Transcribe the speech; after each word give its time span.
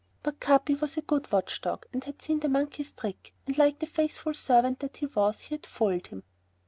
But 0.23 0.39
Capi, 0.39 0.73
who 0.73 0.79
was 0.79 0.97
a 0.97 1.03
good 1.03 1.31
watch 1.31 1.61
dog, 1.61 1.85
had 2.05 2.23
seen 2.23 2.39
the 2.39 2.49
monkey's 2.49 2.91
trick 2.91 3.35
and 3.45 3.55
like 3.59 3.77
the 3.77 3.85
faithful 3.85 4.33
servant 4.33 4.79
that 4.79 4.97
he 4.97 5.05
was, 5.05 5.41
he 5.41 5.53
had 5.53 5.67
foiled 5.67 6.07
him. 6.07 6.23